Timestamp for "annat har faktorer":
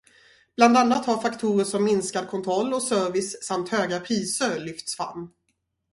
0.77-1.63